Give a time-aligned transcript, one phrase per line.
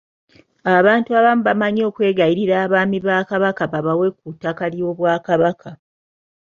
[0.77, 5.69] Abantu abamu bamanyi okwegayirira Abaami ba Kabaka babawe ku ttaka ly'Obwakabaka.